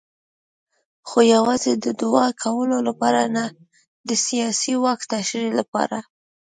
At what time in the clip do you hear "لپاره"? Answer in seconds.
2.87-3.21, 5.59-5.97